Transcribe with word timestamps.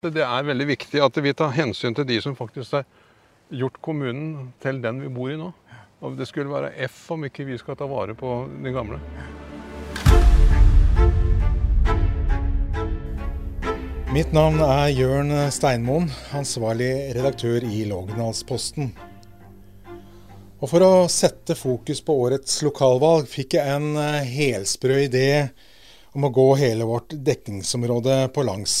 Det 0.00 0.22
er 0.24 0.46
veldig 0.48 0.64
viktig 0.64 1.00
at 1.04 1.18
vi 1.20 1.34
tar 1.36 1.50
hensyn 1.52 1.92
til 1.92 2.06
de 2.08 2.14
som 2.24 2.32
faktisk 2.32 2.72
har 2.72 2.86
gjort 3.52 3.74
kommunen 3.84 4.46
til 4.64 4.78
den 4.80 5.02
vi 5.02 5.10
bor 5.12 5.28
i 5.28 5.34
nå. 5.36 5.50
Og 6.00 6.14
det 6.16 6.24
skulle 6.24 6.48
være 6.48 6.70
F 6.86 7.10
om 7.12 7.26
ikke 7.28 7.44
vi 7.44 7.58
skal 7.60 7.76
ta 7.76 7.84
vare 7.84 8.14
på 8.16 8.30
de 8.64 8.72
gamle. 8.72 8.96
Mitt 14.08 14.32
navn 14.32 14.64
er 14.64 14.86
Jørn 14.88 15.34
Steinmoen, 15.52 16.08
ansvarlig 16.32 16.88
redaktør 17.18 17.68
i 17.68 17.84
Lågendalsposten. 17.92 18.94
Og 20.64 20.64
for 20.64 20.86
å 20.86 20.94
sette 21.12 21.58
fokus 21.60 22.00
på 22.00 22.16
årets 22.24 22.62
lokalvalg, 22.64 23.28
fikk 23.28 23.60
jeg 23.60 23.76
en 23.76 24.00
helsprø 24.32 24.96
idé 25.10 25.28
om 26.16 26.24
å 26.24 26.32
gå 26.40 26.48
hele 26.64 26.88
vårt 26.88 27.12
dekningsområde 27.20 28.22
på 28.32 28.48
langs. 28.48 28.80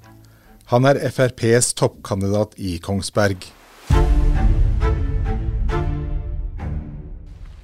Han 0.71 0.85
er 0.87 1.01
FrPs 1.11 1.73
toppkandidat 1.75 2.53
i 2.55 2.77
Kongsberg. 2.79 3.43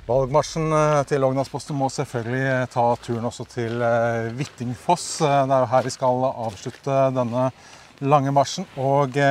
Valgmarsjen 0.09 0.65
eh, 0.75 1.03
til 1.07 1.23
Lognasposten 1.23 1.77
må 1.79 1.87
selvfølgelig 1.87 2.65
ta 2.73 2.83
turen 2.99 3.29
også 3.29 3.45
til 3.47 3.79
eh, 3.79 4.27
Hvittingfoss. 4.35 5.05
Eh, 5.23 5.35
det 5.47 5.55
er 5.55 5.63
jo 5.63 5.69
her 5.71 5.87
vi 5.87 5.93
skal 5.95 6.25
avslutte 6.33 6.97
denne 7.15 7.45
lange 8.11 8.33
marsjen. 8.35 8.67
Og 8.75 9.15
vi 9.15 9.23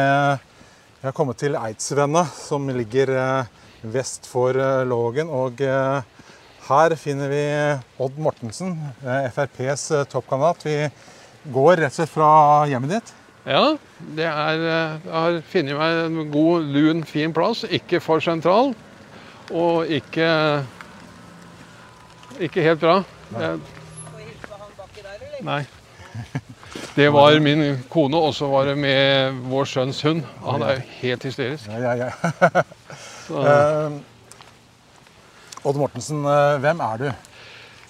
har 1.04 1.16
kommet 1.20 1.42
til 1.44 1.60
Eidsvennet, 1.60 2.32
som 2.32 2.72
ligger 2.72 3.12
vest 3.84 4.24
for 4.30 4.56
Lågen. 4.88 5.28
Og 5.28 5.60
her 6.70 6.96
finner 6.96 7.28
vi 7.28 7.44
Odd 8.00 8.16
Mortensen, 8.24 8.72
FrPs 9.04 9.86
toppkandidat. 10.16 10.64
Vi 10.64 11.52
går 11.52 11.84
rett 11.84 11.92
og 11.92 12.00
slett 12.00 12.16
fra 12.16 12.32
hjemmet 12.72 12.96
ditt. 12.96 13.16
Ja, 13.46 13.76
det 14.16 14.24
er, 14.26 14.50
jeg 14.58 14.94
eh, 15.06 15.12
har 15.12 15.36
funnet 15.46 15.78
meg 15.78 16.00
en 16.06 16.30
god, 16.34 16.64
lun, 16.74 17.04
fin 17.06 17.34
plass. 17.34 17.62
Ikke 17.70 18.00
for 18.02 18.18
sentral, 18.24 18.72
og 19.54 19.86
ikke 19.86 20.26
ikke 22.40 22.62
helt 22.62 22.80
bra. 22.82 22.96
Jeg, 23.38 23.58
nei. 25.46 25.62
Det 26.96 27.10
var 27.12 27.38
min 27.44 27.62
kone, 27.92 28.16
og 28.16 28.34
så 28.34 28.48
var 28.48 28.70
det 28.70 28.76
med 28.80 29.38
vår 29.50 29.64
sønns 29.68 30.02
hund. 30.02 30.22
Han 30.44 30.62
er 30.64 30.78
jo 30.78 30.84
helt 31.00 31.24
hysterisk. 31.28 31.68
Ja, 31.68 31.92
ja, 31.92 32.08
ja. 32.08 32.10
uh, 33.32 33.92
Odd 35.66 35.76
Mortensen, 35.76 36.24
eh, 36.24 36.58
hvem 36.62 36.80
er 36.80 36.96
du? 37.02 37.08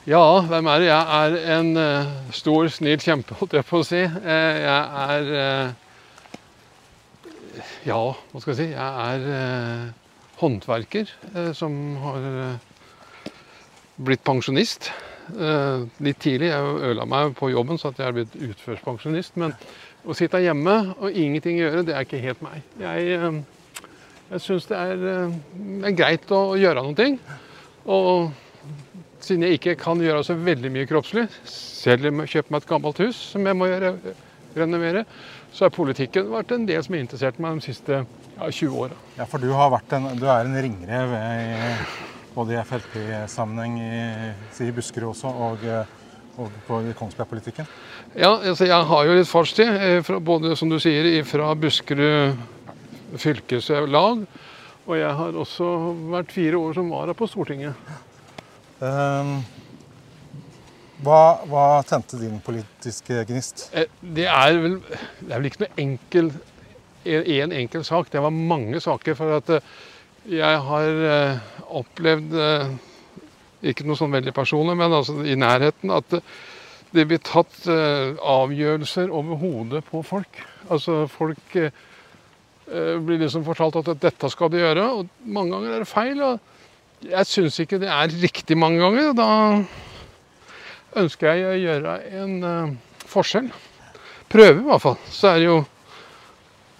Ja, 0.06 0.40
hvem 0.46 0.66
er 0.70 0.78
det? 0.78 0.86
Jeg 0.86 1.02
er 1.18 1.58
en 1.58 1.72
uh, 1.74 2.06
stor, 2.30 2.68
snill 2.70 3.00
kjempe, 3.02 3.34
holdt 3.40 3.56
jeg 3.58 3.66
på 3.66 3.80
å 3.82 3.86
si. 3.88 4.04
Uh, 4.06 4.58
jeg 4.62 4.86
er 5.02 5.30
uh, 5.34 5.66
Ja, 7.88 7.98
hva 8.14 8.38
skal 8.38 8.52
jeg 8.52 8.60
si? 8.60 8.66
Jeg 8.70 8.86
er 9.10 9.90
håndverker 10.38 11.10
som 11.56 11.74
har 12.04 12.20
blitt 13.96 14.22
pensjonist. 14.26 14.90
litt 15.98 16.20
tidlig. 16.22 16.52
Jeg 16.52 16.62
ødela 16.76 17.06
meg 17.08 17.34
på 17.34 17.50
jobben 17.50 17.78
så 17.78 17.88
at 17.90 17.98
jeg 17.98 18.06
er 18.06 18.16
blitt 18.20 18.34
utførspensjonist. 18.36 19.38
Men 19.40 19.54
å 20.04 20.14
sitte 20.14 20.38
hjemme 20.44 20.94
og 21.00 21.10
ingenting 21.10 21.58
gjøre, 21.58 21.82
det 21.82 21.94
er 21.96 22.06
ikke 22.06 22.22
helt 22.22 22.42
meg. 22.46 22.62
Jeg, 22.78 22.98
jeg 24.30 24.44
syns 24.44 24.70
det 24.70 24.76
er, 24.76 25.06
er, 25.80 25.96
greit 25.98 26.30
å 26.30 26.54
gjøre 26.60 26.84
noe. 26.86 27.08
Og 27.86 28.30
siden 29.26 29.46
jeg 29.46 29.58
ikke 29.58 29.76
kan 29.80 30.00
gjøre 30.02 30.22
så 30.26 30.36
veldig 30.38 30.70
mye 30.74 30.88
kroppslig, 30.88 31.26
selv 31.50 32.10
om 32.10 32.22
jeg 32.22 32.36
kjøper 32.36 32.54
meg 32.54 32.62
et 32.62 32.70
gammelt 32.70 33.02
hus 33.02 33.20
som 33.32 33.46
jeg 33.46 33.58
må 33.58 33.68
gjøre, 33.70 33.92
renovere, 34.56 35.04
så 35.52 35.66
har 35.66 35.74
politikken 35.74 36.30
vært 36.32 36.54
en 36.56 36.66
del 36.68 36.82
som 36.84 36.96
har 36.96 37.04
interessert 37.04 37.40
meg 37.42 37.58
de 37.58 37.66
siste 37.66 38.00
ja, 38.00 38.48
20 38.48 38.80
åra. 38.86 38.96
Ja, 39.18 39.26
for 39.28 39.42
du, 39.42 39.50
en, 39.52 40.08
du, 40.16 40.26
er 40.28 40.48
en 40.48 40.58
ringrev 40.66 41.14
i, 41.18 41.76
både 42.34 42.56
i 42.56 42.64
Frp-sammenheng 42.70 43.78
i, 43.80 44.32
i, 44.64 44.72
Buskerud 44.76 45.12
også, 45.12 45.32
og, 45.48 45.68
og 46.40 46.58
på 46.66 46.80
Kongsberg-politikken? 46.98 47.68
Ja, 48.16 48.34
altså 48.38 48.68
jeg 48.68 48.90
har 48.90 49.06
jo 49.08 49.16
litt 49.16 49.30
fartstid, 49.30 49.72
eh, 49.76 50.12
både 50.24 50.56
som 50.56 50.72
du 50.72 50.78
sier, 50.80 51.08
fra 51.28 51.52
Buskerud 51.56 52.36
fylkeslag. 53.20 54.26
Og 54.86 54.94
jeg 54.94 55.14
har 55.18 55.38
også 55.40 55.68
vært 56.12 56.34
fire 56.34 56.58
år 56.60 56.76
som 56.76 56.92
vara 56.94 57.14
på 57.16 57.26
Stortinget. 57.30 57.74
Ehm, 58.84 59.38
hva, 61.04 61.20
hva, 61.48 61.64
tente 61.88 62.18
din 62.20 62.40
politiske 62.44 63.22
gnist? 63.28 63.68
Eh, 63.76 63.88
det 64.00 64.26
er 64.28 64.58
vel, 64.60 64.78
det 65.20 65.30
er 65.30 65.40
vel 65.40 65.50
ikke 65.50 65.64
noe 65.64 65.82
enkel 65.82 66.30
en 67.06 67.52
enkel 67.54 67.84
sak. 67.86 68.10
Det 68.10 68.22
var 68.22 68.34
mange 68.34 68.80
saker. 68.82 69.14
For 69.14 69.36
at 69.38 69.52
eh, 69.56 69.72
jeg 70.40 70.62
har 70.68 71.04
eh, 71.12 71.54
opplevd, 71.78 72.34
ikke 73.66 73.86
noe 73.86 73.98
sånn 73.98 74.14
veldig 74.14 74.34
personlig, 74.34 74.76
men 74.78 74.94
altså 74.94 75.20
i 75.24 75.36
nærheten, 75.38 75.92
at 75.94 76.18
det 76.96 77.04
blir 77.08 77.20
tatt 77.24 77.66
avgjørelser 77.66 79.10
over 79.12 79.38
hodet 79.40 79.82
på 79.88 80.02
folk. 80.06 80.38
Altså 80.70 81.04
folk 81.10 81.56
blir 81.56 83.20
liksom 83.20 83.44
fortalt 83.46 83.80
at 83.82 83.90
dette 84.02 84.30
skal 84.32 84.52
de 84.52 84.62
gjøre, 84.62 84.84
og 84.94 85.26
mange 85.26 85.54
ganger 85.54 85.74
er 85.74 85.82
det 85.84 85.90
feil. 85.90 86.22
og 86.24 86.55
jeg 87.04 87.28
syns 87.28 87.58
ikke 87.60 87.78
det 87.82 87.88
er 87.92 88.14
riktig 88.22 88.56
mange 88.58 88.80
ganger. 88.80 89.12
Da 89.16 89.28
ønsker 90.96 91.34
jeg 91.34 91.46
å 91.46 91.56
gjøre 91.60 91.96
en 92.22 92.36
uh, 92.44 92.76
forskjell. 93.10 93.50
Prøve, 94.32 94.60
i 94.62 94.66
hvert 94.66 94.82
fall. 94.82 94.96
Så 95.12 95.30
er 95.30 95.42
det 95.42 95.50
jo 95.50 95.58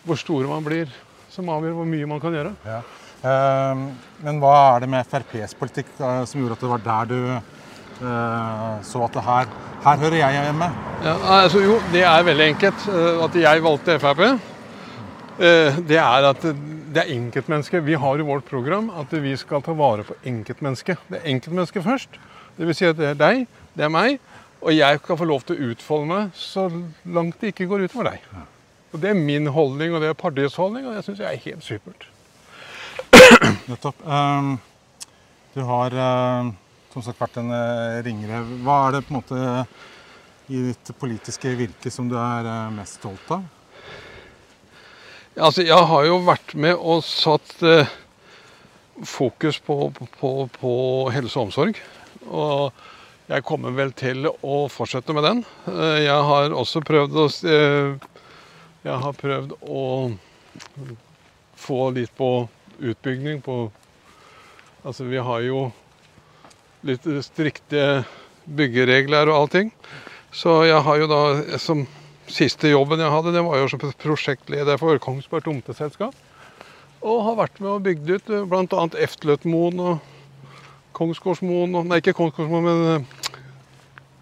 hvor 0.07 0.19
store 0.21 0.49
man 0.49 0.65
blir, 0.65 0.91
som 1.33 1.51
avgjør 1.53 1.77
hvor 1.81 1.89
mye 1.91 2.09
man 2.09 2.23
kan 2.23 2.35
gjøre. 2.35 2.55
Ja. 2.67 2.81
Uh, 3.27 3.87
men 4.25 4.41
hva 4.43 4.55
er 4.77 4.85
det 4.85 4.91
med 4.93 5.07
FrPs 5.09 5.57
politikk 5.59 5.89
uh, 5.99 6.23
som 6.29 6.41
gjorde 6.41 6.57
at 6.57 6.65
det 6.65 6.71
var 6.71 6.85
der 6.85 7.09
du 7.11 7.21
eh, 7.37 8.75
så 8.85 9.01
at 9.07 9.15
det 9.17 9.23
her, 9.25 9.49
her 9.87 10.03
hører 10.03 10.19
jeg 10.21 10.37
hjemme? 10.37 10.69
Ja, 11.05 11.15
altså, 11.39 11.63
jo, 11.65 11.79
det 11.93 12.05
er 12.05 12.27
veldig 12.29 12.49
enkelt. 12.53 12.89
At 13.25 13.39
jeg 13.41 13.63
valgte 13.65 13.99
Frp, 14.03 14.23
det 15.89 15.99
er 16.01 16.29
at 16.29 16.45
det 16.97 17.03
er 17.05 17.13
enkeltmennesket. 17.13 17.85
Vi 17.85 17.95
har 18.01 18.19
i 18.19 18.25
vårt 18.25 18.47
program 18.49 18.89
at 18.97 19.13
vi 19.13 19.35
skal 19.37 19.61
ta 19.65 19.75
vare 19.77 20.07
på 20.07 20.17
enkeltmennesket. 20.25 21.03
Det 21.11 21.19
er 21.21 21.31
enkeltmennesket 21.35 21.85
først. 21.85 22.17
Det 22.57 22.69
vil 22.69 22.77
si 22.79 22.87
at 22.89 22.97
det 22.97 23.11
er 23.11 23.19
deg, 23.21 23.43
det 23.77 23.85
er 23.85 23.93
meg, 23.93 24.21
og 24.63 24.73
jeg 24.73 25.01
skal 25.03 25.19
få 25.21 25.27
lov 25.29 25.43
til 25.45 25.59
å 25.59 25.73
utfolde 25.73 26.09
meg 26.09 26.31
så 26.41 26.71
langt 27.05 27.43
det 27.43 27.53
ikke 27.53 27.69
går 27.69 27.85
utover 27.85 28.15
deg. 28.15 28.29
Og 28.95 29.03
Det 29.03 29.11
er 29.11 29.19
min 29.19 29.51
holdning, 29.53 29.93
og 29.93 30.01
det 30.01 30.09
er 30.09 30.17
partiets 30.17 30.57
holdning, 30.57 30.87
og 30.89 30.97
det 30.97 31.05
syns 31.05 31.21
jeg 31.21 31.29
er 31.29 31.43
helt 31.45 31.67
supert. 31.67 32.07
Nettopp. 33.69 34.01
Um, 34.07 34.57
du 35.53 35.61
har 35.69 35.93
uh, 35.93 36.49
som 36.95 37.05
sagt 37.05 37.21
vært 37.21 37.37
en 37.43 37.53
uh, 37.53 38.01
ringrev. 38.07 38.57
Hva 38.65 38.79
er 38.87 38.97
det 38.97 39.03
på 39.05 39.13
en 39.13 39.19
måte 39.21 39.43
i 40.49 40.63
ditt 40.71 40.95
politiske 40.97 41.53
virke 41.59 41.93
som 41.93 42.09
du 42.09 42.17
er 42.17 42.49
uh, 42.49 42.73
mest 42.73 43.03
stolt 43.03 43.37
av? 43.37 43.45
Altså, 45.37 45.67
jeg 45.69 45.77
har 45.77 46.05
jo 46.09 46.15
vært 46.25 46.55
med 46.57 46.79
og 46.81 47.03
satt 47.05 47.59
eh, 47.61 47.91
fokus 49.05 49.59
på, 49.61 49.91
på, 50.17 50.31
på, 50.55 50.71
helse 51.13 51.37
og 51.37 51.51
omsorg. 51.51 51.81
Og 52.25 52.73
jeg 53.29 53.45
kommer 53.45 53.75
vel 53.77 53.93
til 53.93 54.31
å 54.31 54.63
fortsette 54.73 55.13
med 55.13 55.27
den. 55.29 55.43
Eh, 55.69 56.07
jeg 56.07 56.23
har 56.31 56.57
også 56.57 56.81
prøvd 56.89 57.19
å 57.21 57.27
eh, 57.53 58.07
Jeg 58.87 58.97
har 59.03 59.19
prøvd 59.19 59.53
å 59.61 59.83
få 61.67 61.81
litt 61.93 62.17
på 62.17 62.31
utbygging 62.81 63.45
på 63.45 63.59
Altså, 64.87 65.05
vi 65.05 65.19
har 65.19 65.41
jo 65.43 65.67
litt 66.87 67.05
strikte 67.27 68.07
byggeregler 68.47 69.29
og 69.29 69.41
allting. 69.43 69.73
Så 70.31 70.63
jeg 70.65 70.81
har 70.87 71.01
jo 71.03 71.09
da 71.11 71.23
som 71.59 71.83
Siste 72.27 72.73
jobben 72.73 73.01
jeg 73.03 73.13
hadde, 73.13 73.35
det 73.35 73.45
var 73.47 73.61
jo 73.61 73.69
som 73.71 73.83
prosjektleder 74.03 74.81
for 74.81 74.99
Kongsberg 75.03 75.47
tomteselskap. 75.47 76.17
Og 77.07 77.23
har 77.23 77.39
vært 77.39 77.61
med 77.63 77.71
og 77.71 77.85
bygd 77.87 78.11
ut 78.11 78.33
eh, 78.35 78.47
bl.a. 78.51 78.87
Efteløtmoen 79.05 79.83
og 79.85 80.13
Kongsgårdsmoen 80.97 81.77
Nei, 81.87 82.01
ikke 82.01 82.17
Kongsgårdsmoen, 82.17 82.67
men 82.67 83.07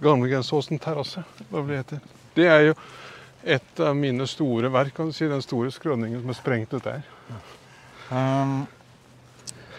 Gamlegrensåsen 0.05 0.79
terrasse. 0.83 1.23
Det. 1.49 2.01
Det 2.35 2.49
er 2.51 2.61
jo 2.69 2.75
et 3.45 3.81
av 3.81 3.95
mine 3.97 4.27
store 4.29 4.69
verk, 4.73 4.95
kan 4.97 5.09
du 5.09 5.17
si. 5.17 5.29
Den 5.31 5.45
store 5.45 5.71
skrøningen 5.73 6.21
som 6.21 6.33
er 6.33 6.39
sprengt 6.39 6.75
ut 6.75 6.85
der. 6.85 7.05
Um, 8.11 8.65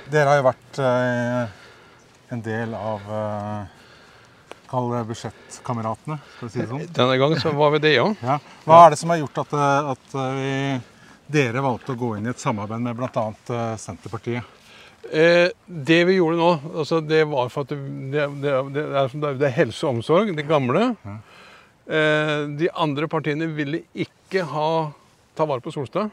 dere 0.09 0.31
har 0.31 0.39
jo 0.39 0.47
vært 0.47 0.79
uh, 0.81 1.53
en 2.33 2.41
del 2.45 2.73
av 2.77 3.05
uh, 3.09 3.74
Kall 4.75 4.89
det 4.91 5.05
budsjettkameratene, 5.07 6.17
skal 6.35 6.49
vi 6.49 6.51
si 6.51 6.59
det 6.59 6.67
sånn. 6.67 6.81
Denne 6.97 7.15
gangen 7.21 7.39
så 7.39 7.53
var 7.55 7.71
vi 7.77 7.79
det, 7.85 7.93
ja. 7.95 8.09
ja. 8.19 8.35
Hva 8.65 8.81
er 8.83 8.91
det 8.91 8.99
som 8.99 9.13
har 9.13 9.21
gjort 9.21 9.39
at, 9.45 9.53
at 9.93 10.15
vi, 10.35 10.49
dere 11.31 11.63
valgte 11.63 11.95
å 11.95 11.99
gå 12.01 12.09
inn 12.17 12.27
i 12.27 12.33
et 12.33 12.43
samarbeid 12.43 12.83
med 12.83 12.99
bl.a. 12.99 13.23
Senterpartiet? 13.79 14.51
Eh, 15.13 15.47
det 15.65 16.01
vi 16.09 16.17
gjorde 16.17 16.41
nå, 16.41 16.51
altså 16.81 16.99
det 17.05 17.21
var 17.29 17.53
for 17.53 17.63
at 17.63 17.71
det, 17.71 17.79
det, 18.41 18.51
det, 18.73 18.83
er, 18.83 19.15
det 19.37 19.47
er, 19.47 19.55
helse 19.61 19.85
og 19.85 19.99
omsorg, 19.99 20.33
det 20.35 20.47
gamle. 20.49 20.89
Ja. 21.05 21.15
Eh, 21.85 22.37
de 22.59 22.69
andre 22.73 23.07
partiene 23.07 23.47
ville 23.53 23.85
ikke 23.93 24.43
ha 24.49 24.69
ta 25.37 25.47
vare 25.47 25.63
på 25.63 25.71
Solstad. 25.71 26.09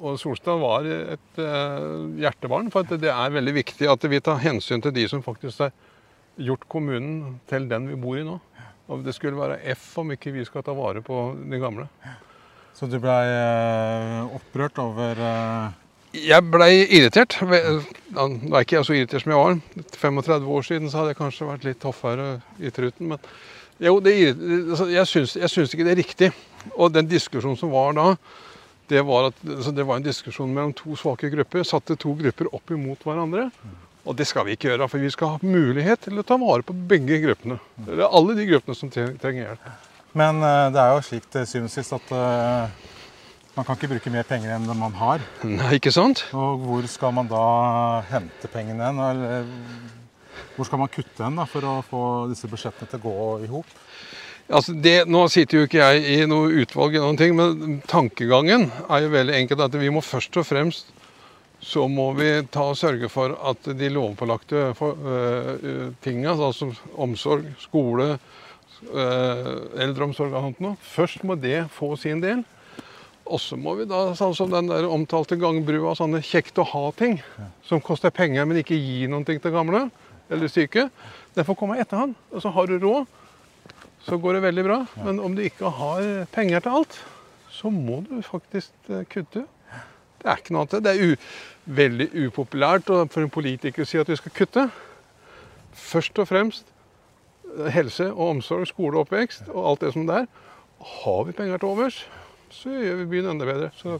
Og 0.00 0.16
Solstad 0.18 0.58
var 0.62 0.88
et 0.88 1.42
eh, 1.42 1.86
hjertebarn, 2.24 2.72
for 2.72 2.88
det 2.90 3.12
er 3.12 3.36
veldig 3.36 3.54
viktig 3.60 3.90
at 3.92 4.08
vi 4.08 4.22
tar 4.24 4.40
hensyn 4.42 4.82
til 4.82 4.96
de 4.96 5.06
som 5.10 5.22
faktisk 5.22 5.66
har 5.66 5.76
gjort 6.38 6.68
kommunen 6.70 7.40
til 7.50 7.68
den 7.70 7.88
vi 7.90 7.98
bor 8.00 8.18
i 8.20 8.24
nå. 8.26 8.38
Og 8.90 9.04
Det 9.06 9.14
skulle 9.14 9.38
være 9.38 9.60
F 9.74 9.98
om 10.02 10.10
ikke 10.12 10.32
vi 10.34 10.44
skal 10.44 10.64
ta 10.66 10.74
vare 10.74 11.02
på 11.02 11.30
de 11.38 11.60
gamle. 11.62 11.86
Så 12.74 12.88
du 12.90 12.98
blei 13.02 13.22
uh, 13.28 14.34
opprørt 14.38 14.78
over 14.82 15.20
uh 15.20 15.80
jeg 16.10 16.42
blei 16.50 16.72
irritert. 16.90 17.36
Nå 17.40 18.24
er 18.50 18.64
ikke 18.64 18.80
jeg 18.80 18.86
så 18.86 18.94
irritert 18.96 19.22
som 19.22 19.30
jeg 19.30 19.38
var. 19.38 19.58
35 19.94 20.48
år 20.56 20.64
siden 20.66 20.90
så 20.90 20.98
hadde 21.00 21.12
jeg 21.12 21.20
kanskje 21.20 21.46
vært 21.46 21.66
litt 21.68 21.80
tøffere 21.82 22.30
i 22.58 22.72
truten. 22.74 23.12
Men 23.12 23.20
jo, 23.78 24.00
det, 24.02 24.14
altså, 24.34 24.88
jeg, 24.90 25.06
syns, 25.06 25.36
jeg 25.38 25.52
syns 25.52 25.74
ikke 25.74 25.86
det 25.86 25.94
er 25.94 26.02
riktig. 26.02 26.30
Og 26.74 26.90
den 26.94 27.08
diskusjonen 27.08 27.58
som 27.58 27.70
var 27.72 27.94
da, 27.96 28.08
det 28.90 29.04
var, 29.06 29.30
at, 29.30 29.38
altså, 29.46 29.70
det 29.76 29.86
var 29.86 30.00
en 30.00 30.08
diskusjon 30.08 30.50
mellom 30.50 30.74
to 30.74 30.98
svake 30.98 31.30
grupper. 31.30 31.62
Satte 31.68 31.94
to 31.94 32.16
grupper 32.18 32.50
opp 32.58 32.74
imot 32.74 33.06
hverandre. 33.06 33.46
Og 34.08 34.16
det 34.16 34.26
skal 34.28 34.46
vi 34.46 34.56
ikke 34.56 34.70
gjøre, 34.70 34.88
for 34.88 35.02
vi 35.02 35.10
skal 35.12 35.34
ha 35.34 35.42
mulighet 35.44 36.06
til 36.06 36.20
å 36.20 36.24
ta 36.26 36.38
vare 36.40 36.64
på 36.66 36.72
begge 36.72 37.20
gruppene. 37.24 37.58
Eller 37.86 38.08
alle 38.08 38.38
de 38.38 38.46
gruppene 38.48 38.78
som 38.78 38.92
trenger 38.92 39.42
hjelp. 39.42 39.68
Men 40.16 40.40
uh, 40.42 40.70
det 40.72 40.80
er 40.80 40.94
jo 40.96 41.04
slik 41.06 41.28
til 41.30 41.44
syvende 41.46 41.70
og 41.70 41.76
sist 41.76 41.94
at 41.98 42.16
uh 42.16 42.96
man 43.60 43.66
kan 43.66 43.76
ikke 43.76 43.90
bruke 43.90 44.10
mer 44.14 44.24
penger 44.24 44.54
enn 44.54 44.68
man 44.78 44.94
har. 44.96 45.22
Nei, 45.44 45.74
ikke 45.76 45.92
sant? 45.92 46.22
Og 46.32 46.62
hvor 46.62 46.86
skal 46.88 47.14
man 47.16 47.26
da 47.28 47.42
hente 48.08 48.48
pengene 48.48 48.86
hen? 48.86 49.00
Eller 49.04 49.48
hvor 50.54 50.68
skal 50.68 50.80
man 50.80 50.92
kutte 50.92 51.26
hen 51.26 51.40
for 51.50 51.66
å 51.66 51.74
få 51.84 52.02
disse 52.30 52.48
budsjettene 52.50 52.88
til 52.88 53.00
å 53.00 53.04
gå 53.04 53.26
i 53.44 53.50
hop? 53.50 53.74
Altså 54.50 54.74
nå 55.06 55.24
sitter 55.30 55.60
jo 55.60 55.66
ikke 55.66 55.82
jeg 55.82 56.14
i 56.14 56.30
noe 56.30 56.48
utvalg, 56.62 56.94
eller 56.94 57.10
noen 57.10 57.20
ting, 57.20 57.36
men 57.38 57.76
tankegangen 57.90 58.70
er 58.88 59.04
jo 59.04 59.12
veldig 59.12 59.36
enkelt. 59.42 59.66
at 59.66 59.78
Vi 59.82 59.92
må 59.94 60.02
først 60.02 60.40
og 60.40 60.46
fremst 60.48 60.90
så 61.60 61.84
må 61.92 62.10
vi 62.16 62.28
ta 62.52 62.70
og 62.72 62.78
sørge 62.78 63.10
for 63.12 63.34
at 63.50 63.68
de 63.76 63.90
lovpålagte 63.92 64.70
uh, 64.72 64.80
uh, 64.80 65.90
tingene, 66.00 66.32
altså 66.32 66.70
omsorg, 67.00 67.50
skole, 67.60 68.14
uh, 68.88 69.50
eldreomsorg 69.84 70.32
og 70.32 70.48
sånt 70.48 70.64
noe, 70.64 70.80
først 70.80 71.26
må 71.28 71.36
det 71.40 71.66
få 71.74 71.92
sin 72.00 72.22
del. 72.24 72.42
Og 73.30 73.38
så 73.38 73.54
må 73.60 73.76
vi 73.78 73.86
da, 73.86 74.08
sånn 74.18 74.34
som 74.34 74.50
den 74.50 74.70
der 74.72 74.88
omtalte 74.90 75.38
gangbrua, 75.38 75.92
sånne 75.94 76.22
kjekt 76.24 76.58
å 76.58 76.66
ha-ting 76.66 77.20
som 77.68 77.82
koster 77.84 78.10
penger, 78.10 78.48
men 78.48 78.58
ikke 78.58 78.78
gir 78.78 79.12
noen 79.12 79.26
ting 79.28 79.38
til 79.42 79.54
gamle 79.54 79.86
eller 80.30 80.50
syke, 80.50 80.88
den 81.34 81.46
får 81.46 81.58
komme 81.58 81.78
etter 81.82 82.00
han. 82.00 82.16
Og 82.32 82.42
så 82.42 82.50
har 82.54 82.70
du 82.70 82.80
råd, 82.82 83.06
så 84.06 84.18
går 84.18 84.38
det 84.38 84.44
veldig 84.48 84.66
bra. 84.66 84.80
Men 85.04 85.22
om 85.22 85.36
du 85.36 85.44
ikke 85.44 85.70
har 85.78 86.10
penger 86.34 86.64
til 86.64 86.80
alt, 86.80 86.98
så 87.54 87.70
må 87.70 88.00
du 88.08 88.20
faktisk 88.24 88.90
eh, 88.90 89.04
kutte. 89.10 89.44
Det 90.20 90.28
er 90.28 90.40
ikke 90.40 90.54
noe 90.54 90.66
annet. 90.66 90.84
Det 90.84 90.92
er 90.92 91.16
veldig 91.80 92.08
upopulært 92.26 92.90
for 92.90 93.22
en 93.22 93.32
politiker 93.32 93.84
å 93.84 93.88
si 93.88 94.00
at 94.00 94.10
vi 94.10 94.18
skal 94.20 94.34
kutte. 94.36 94.66
Først 95.76 96.18
og 96.20 96.28
fremst 96.28 96.66
eh, 97.56 97.70
helse 97.72 98.10
og 98.12 98.36
omsorg, 98.36 98.68
skole 98.68 98.98
og 98.98 99.06
oppvekst 99.06 99.48
og 99.52 99.72
alt 99.72 99.86
det 99.86 99.94
som 99.96 100.08
det 100.08 100.22
er. 100.22 100.28
Har 101.04 101.24
vi 101.28 101.36
penger 101.36 101.60
til 101.60 101.70
overs, 101.70 102.02
så 102.50 102.72
gjør 102.72 103.02
vi 103.02 103.08
byen 103.14 103.32
enda 103.32 103.48
bedre. 103.48 103.70
Så 103.76 103.98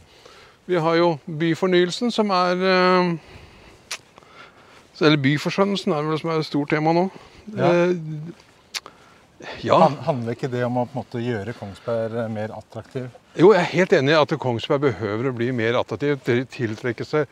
vi 0.69 0.77
har 0.81 0.97
jo 0.99 1.15
byfornyelsen, 1.25 2.13
som 2.13 2.29
er 2.35 2.65
eh, 2.69 3.13
Eller 5.01 5.17
byforskjønnelsen 5.17 5.91
er 5.95 6.03
vel 6.03 6.13
det 6.13 6.21
som 6.21 6.29
er 6.29 6.39
et 6.39 6.45
stort 6.45 6.69
tema 6.69 6.91
nå. 6.93 7.07
Ja. 7.57 7.71
Ja. 9.65 9.77
Handler 10.05 10.35
ikke 10.35 10.49
det 10.51 10.63
om 10.65 10.81
å 10.81 10.87
måte 10.93 11.21
gjøre 11.21 11.55
Kongsberg 11.57 12.25
mer 12.33 12.53
attraktiv? 12.57 13.07
Jo, 13.37 13.53
jeg 13.55 13.61
er 13.61 13.71
helt 13.71 13.95
enig 13.97 14.13
i 14.13 14.19
at 14.19 14.33
Kongsberg 14.41 14.83
behøver 14.89 15.29
å 15.29 15.35
bli 15.35 15.49
mer 15.55 15.79
attraktiv. 15.79 16.19
Tiltrekke 16.51 17.07
seg 17.07 17.31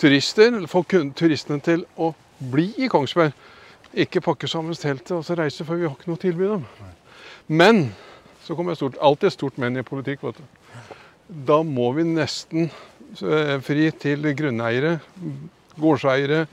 turister. 0.00 0.56
Få 0.70 0.84
turistene 0.88 1.60
til 1.64 1.84
å 1.96 2.12
bli 2.52 2.70
i 2.80 2.88
Kongsberg. 2.92 3.34
Ikke 3.94 4.22
pakke 4.24 4.48
sammen 4.50 4.74
teltet 4.78 5.14
og 5.14 5.24
så 5.26 5.36
reise, 5.38 5.66
for 5.66 5.78
vi 5.78 5.86
har 5.86 5.94
ikke 5.94 6.10
noe 6.10 6.22
tilbud 6.22 6.48
dem. 6.56 6.64
Men 7.46 7.84
så 8.44 8.56
kommer 8.56 8.74
jeg 8.74 8.82
stort, 8.82 9.00
alltid 9.00 9.30
et 9.30 9.36
stort 9.36 9.60
men 9.62 9.78
i 9.78 9.86
politikk. 9.86 10.24
vet 10.24 10.40
du. 10.40 10.96
Da 11.48 11.62
må 11.64 11.92
vi 11.96 12.04
nesten 12.08 12.66
eh, 12.68 13.56
fri 13.64 13.88
til 14.00 14.26
grunneiere, 14.36 14.98
gårdseiere, 15.80 16.44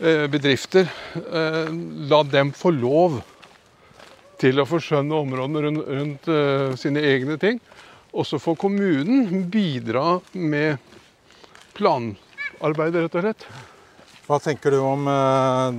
eh, 0.00 0.24
bedrifter. 0.32 0.88
Eh, 1.18 1.68
la 2.08 2.22
dem 2.22 2.54
få 2.56 2.72
lov 2.72 3.20
til 4.42 4.58
å 4.58 4.66
forskjønne 4.68 5.20
områdene 5.22 5.62
rundt, 5.66 5.86
rundt 5.86 6.78
sine 6.80 7.02
egne 7.12 7.38
ting. 7.40 7.60
Og 8.12 8.26
så 8.28 8.40
får 8.42 8.58
kommunen 8.60 9.46
bidra 9.50 10.18
med 10.36 10.76
planarbeidet, 11.78 13.06
rett 13.06 13.16
og 13.16 13.24
slett. 13.24 13.46
Hva 14.26 14.38
tenker 14.42 14.74
du 14.74 14.82
om 14.84 15.08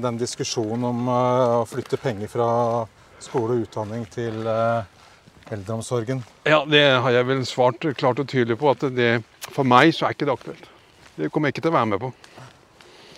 den 0.04 0.18
diskusjonen 0.19 0.88
om 0.89 1.07
å 1.12 1.63
flytte 1.69 2.00
penger 2.01 2.31
fra 2.31 2.50
skole 3.24 3.56
og 3.56 3.68
utdanning 3.68 4.04
til 4.12 4.42
eldreomsorgen? 4.44 6.24
Ja, 6.50 6.63
det 6.65 6.83
har 7.06 7.15
jeg 7.15 7.30
vel 7.30 7.45
svart 7.48 7.86
klart 8.00 8.19
og 8.19 8.27
tydelig 8.31 8.57
på. 8.60 8.74
at 8.74 8.83
det, 8.95 9.24
For 9.54 9.63
meg 9.63 9.94
så 9.95 10.07
er 10.07 10.18
ikke 10.18 10.27
det 10.27 10.36
aktuelt. 10.36 10.69
Det 11.15 11.30
kommer 11.30 11.50
jeg 11.50 11.57
ikke 11.57 11.68
til 11.68 11.74
å 11.75 11.77
være 11.77 11.92
med 11.94 12.01
på. 12.01 12.12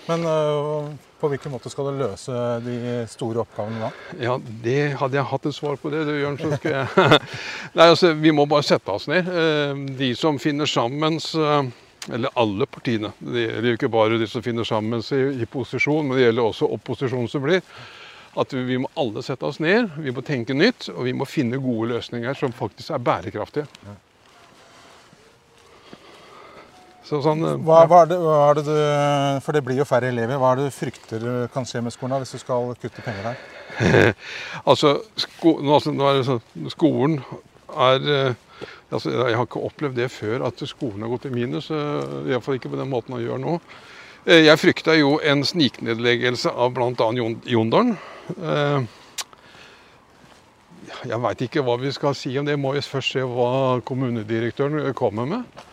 Men 0.06 0.26
uh, 0.30 0.90
på 1.20 1.30
hvilken 1.32 1.54
måte 1.56 1.72
skal 1.74 1.90
du 1.90 2.02
løse 2.04 2.44
de 2.66 2.78
store 3.10 3.42
oppgavene 3.42 3.88
da? 3.88 3.90
Ja, 4.22 4.36
det 4.64 4.80
Hadde 5.00 5.18
jeg 5.18 5.30
hatt 5.32 5.50
et 5.50 5.58
svar 5.58 5.80
på 5.82 5.90
det, 5.94 6.04
du 6.06 6.14
Jørn, 6.14 6.38
så 6.38 6.52
skulle 6.58 6.84
jeg 6.84 7.22
Nei, 7.78 7.88
altså, 7.90 8.14
Vi 8.20 8.34
må 8.36 8.46
bare 8.50 8.68
sette 8.68 8.94
oss 8.94 9.10
ned. 9.12 9.30
Uh, 9.30 9.86
de 9.98 10.14
som 10.18 10.40
finner 10.42 10.70
sammen 10.70 11.20
eller 12.06 12.30
alle 12.38 12.68
partiene. 12.70 13.10
Det 13.18 13.48
gjelder 13.48 13.78
ikke 13.80 13.90
bare 13.90 14.20
de 14.22 14.28
som 14.30 14.44
finner 14.46 14.68
sammen 14.68 15.02
i, 15.02 15.22
i 15.42 15.48
posisjon, 15.50 16.06
men 16.06 16.20
det 16.20 16.28
gjelder 16.28 16.50
også 16.52 16.70
opposisjonen 16.78 17.32
som 17.32 17.42
blir 17.42 17.64
at 18.36 18.54
vi 18.54 18.78
må 18.82 18.90
alle 19.00 19.24
sette 19.24 19.48
oss 19.48 19.62
ned, 19.64 19.94
vi 20.02 20.12
må 20.12 20.24
tenke 20.26 20.56
nytt, 20.56 20.90
og 20.92 21.06
vi 21.08 21.14
må 21.16 21.28
finne 21.28 21.60
gode 21.62 21.94
løsninger 21.94 22.36
som 22.38 22.56
faktisk 22.56 22.92
er 22.96 23.04
bærekraftige. 23.04 23.68
Så 27.06 27.20
sånn, 27.22 27.44
eh, 27.46 27.58
hva, 27.62 27.84
hva, 27.90 28.02
er 28.04 28.10
det, 28.10 28.18
hva, 28.22 28.38
er 28.50 28.58
det, 28.58 28.64
du 28.66 29.42
For 29.46 29.58
det 29.58 29.62
blir 29.66 29.82
jo 29.82 29.88
færre 29.88 30.10
elever. 30.10 30.40
Hva 30.42 30.54
er 30.54 30.62
det 30.62 30.70
du 30.70 30.76
frykter 30.76 31.28
kan 31.54 31.68
skje 31.70 31.84
med 31.86 31.94
skolen 31.94 32.24
hvis 32.24 32.34
du 32.34 32.42
skal 32.42 32.72
kutte 32.82 33.06
penger 33.06 33.30
der? 33.30 34.16
altså, 34.70 34.96
sko, 35.20 35.58
altså, 35.62 35.94
sånn, 36.26 36.72
skolen 36.74 37.20
er 37.76 38.10
eh, 38.16 38.64
altså, 38.90 39.12
Jeg 39.12 39.38
har 39.38 39.46
ikke 39.46 39.66
opplevd 39.70 40.00
det 40.00 40.10
før, 40.14 40.48
at 40.50 40.66
skolen 40.70 41.06
har 41.06 41.14
gått 41.14 41.30
i 41.30 41.34
minus. 41.36 41.70
Eh, 41.70 42.32
Iallfall 42.32 42.58
ikke 42.58 42.74
på 42.74 42.82
den 42.82 42.90
måten 42.94 43.18
den 43.18 43.26
gjør 43.28 43.42
nå. 43.44 43.60
Jeg 44.26 44.58
frykta 44.58 44.96
jo 44.98 45.20
en 45.22 45.44
sniknedleggelse 45.46 46.50
av 46.50 46.72
bl.a. 46.74 47.10
Jondalen. 47.46 47.92
Eh, 48.34 48.88
jeg 51.06 51.22
veit 51.22 51.44
ikke 51.46 51.62
hva 51.66 51.76
vi 51.78 51.92
skal 51.94 52.18
si 52.18 52.34
om 52.42 52.50
det. 52.50 52.58
Må 52.58 52.74
vi 52.74 52.82
først 52.82 53.14
se 53.14 53.22
hva 53.30 53.78
kommunedirektøren 53.86 54.90
kommer 54.98 55.30
med. 55.30 55.66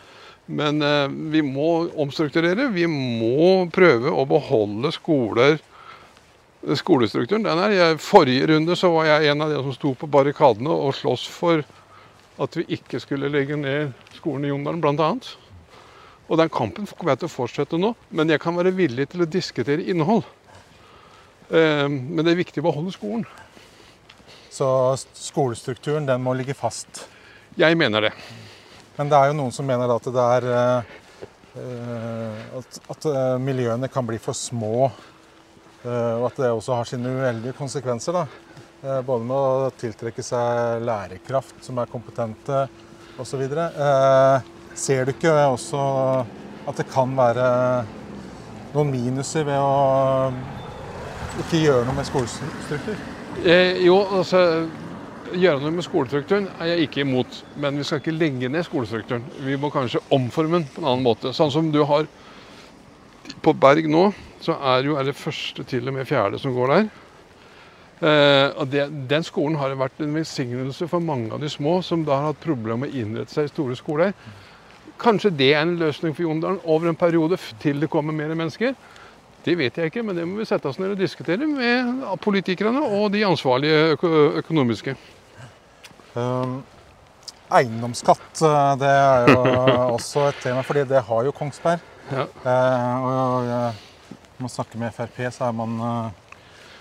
Men 0.52 0.82
eh, 0.85 1.09
vi 1.32 1.42
må 1.47 1.88
omstrukturere. 2.04 2.68
Vi 2.75 2.87
må 2.90 3.66
prøve 3.73 4.12
å 4.12 4.26
beholde 4.28 4.92
skoler 4.94 5.61
skolestrukturen. 6.78 7.42
Den 7.42 7.59
er. 7.59 7.75
jeg, 7.75 8.00
forrige 8.02 8.47
runde 8.52 8.76
så 8.78 8.92
var 8.94 9.09
jeg 9.09 9.32
en 9.32 9.44
av 9.44 9.50
de 9.50 9.62
som 9.64 9.75
sto 9.75 9.94
på 9.99 10.09
barrikadene 10.11 10.71
og 10.71 10.94
sloss 10.94 11.25
for 11.30 11.64
at 12.42 12.59
vi 12.59 12.66
ikke 12.78 13.00
skulle 13.02 13.30
legge 13.32 13.59
ned 13.59 13.92
skolen 14.16 14.47
i 14.47 14.52
Jondalen, 14.52 14.82
bl.a. 14.82 15.11
Og 16.30 16.38
den 16.38 16.52
kampen 16.52 16.87
kommer 16.87 17.12
jeg 17.12 17.23
til 17.23 17.28
å 17.28 17.35
fortsette 17.35 17.80
nå. 17.80 17.92
Men 18.14 18.30
jeg 18.30 18.40
kan 18.42 18.56
være 18.56 18.75
villig 18.76 19.11
til 19.12 19.25
å 19.25 19.28
diskutere 19.28 19.85
innhold. 19.90 20.23
Eh, 21.50 21.88
men 21.88 22.23
det 22.23 22.32
er 22.32 22.40
viktig 22.40 22.62
å 22.62 22.68
beholde 22.71 22.94
skolen. 22.94 23.26
Så 24.52 24.68
skolestrukturen 25.16 26.06
den 26.09 26.23
må 26.25 26.35
ligge 26.37 26.56
fast? 26.56 27.06
Jeg 27.59 27.76
mener 27.76 28.09
det. 28.09 28.14
Men 28.99 29.09
det 29.11 29.19
er 29.19 29.31
jo 29.31 29.39
noen 29.39 29.55
som 29.55 29.67
mener 29.69 29.93
at 29.95 30.09
er 30.13 30.49
eh, 30.53 30.93
at, 32.59 32.81
at 32.95 33.09
eh, 33.09 33.37
miljøene 33.41 33.89
kan 33.93 34.07
bli 34.09 34.21
for 34.23 34.37
små. 34.37 34.91
Og 35.83 36.25
at 36.29 36.37
det 36.39 36.47
også 36.47 36.77
har 36.79 36.87
sine 36.87 37.11
uheldige 37.11 37.57
konsekvenser. 37.59 38.15
Da. 38.15 39.01
Både 39.03 39.25
med 39.27 39.35
å 39.35 39.71
tiltrekke 39.75 40.23
seg 40.23 40.85
lærekraft 40.87 41.59
som 41.67 41.81
er 41.83 41.91
kompetente, 41.91 42.61
osv. 43.19 43.43
Eh, 43.43 44.41
ser 44.75 45.05
du 45.05 45.13
ikke 45.13 45.33
også 45.47 45.81
at 46.69 46.79
det 46.79 46.89
kan 46.93 47.13
være 47.17 47.49
noen 48.73 48.93
minuser 48.93 49.45
ved 49.47 49.59
å 49.59 50.33
ikke 51.43 51.61
gjøre 51.61 51.87
noe 51.89 51.97
med 51.99 52.09
skolestruktur? 52.09 52.97
Eh, 53.43 53.83
jo, 53.85 53.99
altså 54.19 54.43
Gjøre 55.33 55.62
noe 55.62 55.73
med 55.73 55.85
skolestrukturen 55.87 56.49
er 56.61 56.73
jeg 56.73 56.89
ikke 56.89 57.05
imot. 57.07 57.39
Men 57.61 57.79
vi 57.81 57.87
skal 57.89 58.03
ikke 58.03 58.15
legge 58.15 58.51
ned 58.53 58.67
skolestrukturen. 58.67 59.25
Vi 59.41 59.57
må 59.61 59.71
kanskje 59.73 60.03
omforme 60.12 60.61
den 60.61 60.67
på 60.69 60.83
en 60.83 60.89
annen 60.91 61.07
måte. 61.07 61.33
Sånn 61.37 61.53
som 61.55 61.71
du 61.73 61.81
har 61.89 62.09
på 63.43 63.55
Berg 63.57 63.89
nå, 63.91 64.11
så 64.43 64.59
er, 64.59 64.85
jo, 64.87 64.99
er 64.99 65.09
det 65.09 65.17
første 65.17 65.65
til 65.69 65.89
og 65.89 65.97
med 65.97 66.09
fjerde 66.09 66.41
som 66.43 66.55
går 66.55 66.75
der. 66.75 66.91
Eh, 68.03 68.49
og 68.59 68.67
det, 68.69 68.89
Den 69.09 69.25
skolen 69.25 69.57
har 69.61 69.77
vært 69.79 70.03
en 70.03 70.15
velsignelse 70.15 70.89
for 70.91 71.05
mange 71.05 71.33
av 71.33 71.41
de 71.41 71.51
små 71.51 71.79
som 71.87 72.05
da 72.05 72.19
har 72.19 72.33
hatt 72.33 72.43
problemer 72.43 72.83
med 72.83 72.93
å 72.93 73.05
innrette 73.05 73.33
seg 73.33 73.47
i 73.47 73.53
store 73.53 73.79
skoler. 73.79 74.12
Kanskje 75.03 75.33
det 75.35 75.53
er 75.55 75.62
en 75.62 75.79
løsning 75.81 76.15
for 76.15 76.27
Jondalen 76.27 76.61
over 76.65 76.91
en 76.91 76.99
periode 76.99 77.39
til 77.62 77.81
det 77.81 77.91
kommer 77.91 78.15
mer 78.15 78.35
mennesker. 78.35 78.75
Det 79.43 79.57
vet 79.59 79.79
jeg 79.79 79.91
ikke, 79.91 80.05
men 80.07 80.19
det 80.19 80.27
må 80.29 80.39
vi 80.39 80.47
sette 80.47 80.69
oss 80.71 80.79
ned 80.79 80.93
og 80.95 81.01
diskutere 81.01 81.47
med 81.49 82.05
politikerne 82.23 82.85
og 82.85 83.09
de 83.15 83.25
ansvarlige 83.27 83.97
økonomiske. 84.43 84.95
Um, 86.12 86.59
eiendomsskatt 87.52 88.42
eh, 88.45 88.73
det 88.81 88.88
er 88.88 89.31
jo 89.33 89.38
også 89.97 90.26
et 90.31 90.42
tema, 90.45 90.64
fordi 90.66 90.85
det 90.88 91.04
har 91.09 91.28
jo 91.28 91.35
Kongsberg. 91.37 91.85
Ja. 92.12 92.26
Uh, 92.45 93.07
og 93.07 93.47
når 93.49 94.42
man 94.42 94.52
snakker 94.52 94.81
med 94.81 94.92
Frp, 94.97 95.21
så 95.33 95.47
er 95.49 95.57
man 95.57 95.78
uh, 95.81 96.23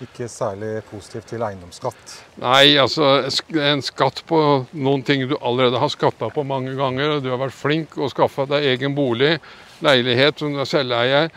ikke 0.02 0.28
særlig 0.28 0.82
positiv 0.90 1.24
til 1.28 1.44
eiendomsskatt. 1.46 2.16
Nei, 2.42 2.74
altså 2.80 3.22
en 3.62 3.82
skatt 3.84 4.22
på 4.28 4.40
noen 4.72 5.04
ting 5.06 5.24
du 5.30 5.36
allerede 5.38 5.80
har 5.80 5.92
skatta 5.92 6.30
på 6.32 6.44
mange 6.46 6.74
ganger. 6.78 7.16
og 7.16 7.24
Du 7.24 7.30
har 7.32 7.40
vært 7.40 7.56
flink 7.56 7.96
og 7.98 8.12
skaffa 8.12 8.48
deg 8.50 8.66
egen 8.74 8.96
bolig, 8.98 9.36
leilighet 9.84 10.42
som 10.42 10.54
du 10.54 10.62
er 10.62 10.68
selveier. 10.68 11.30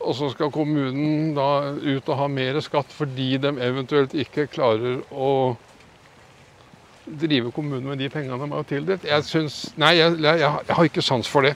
Og 0.00 0.16
så 0.16 0.30
skal 0.32 0.52
kommunen 0.52 1.34
da 1.36 1.72
ut 1.76 2.06
og 2.08 2.16
ha 2.16 2.28
mer 2.32 2.60
skatt 2.64 2.92
fordi 2.94 3.34
de 3.40 3.52
eventuelt 3.60 4.14
ikke 4.16 4.48
klarer 4.52 5.02
å 5.12 5.56
drive 7.20 7.52
kommunen 7.52 7.88
med 7.88 7.98
de 7.98 8.08
pengene 8.12 8.38
de 8.38 8.50
har 8.52 8.66
tildelt. 8.68 9.04
Jeg 9.04 9.26
syns 9.26 9.60
Nei, 9.80 9.96
jeg, 9.98 10.16
jeg, 10.22 10.40
jeg 10.40 10.76
har 10.76 10.90
ikke 10.90 11.04
sans 11.04 11.28
for 11.28 11.46
det. 11.46 11.54